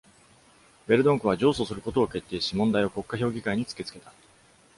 [0.87, 4.11] ヴェルドンクは上訴することを決定し、問題を国家評議会に突きつけた。